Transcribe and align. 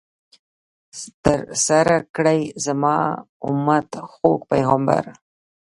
ترسره 1.23 1.97
کړئ، 2.15 2.41
زما 2.65 2.97
امت، 3.47 3.89
خوږ 4.11 4.39
پیغمبر 4.51 5.03